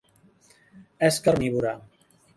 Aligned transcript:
És 1.09 1.19
carnívora. 1.29 1.75